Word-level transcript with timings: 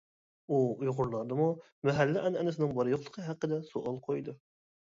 ئۇ 0.53 0.61
ئۇيغۇرلاردىمۇ 0.83 1.45
مەھەللە 1.89 2.25
ئەنئەنىسىنىڭ 2.29 2.75
بار-يوقلۇقى 2.81 3.29
ھەققىدە 3.29 3.63
سوئال 3.71 4.05
قويدى. 4.09 4.39